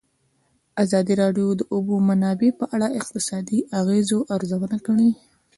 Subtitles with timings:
[0.83, 5.09] ازادي راډیو د د اوبو منابع په اړه د اقتصادي اغېزو ارزونه کړې.